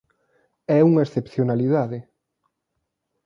É 0.77 0.79
unha 0.89 1.03
excepcionalidade. 1.07 1.99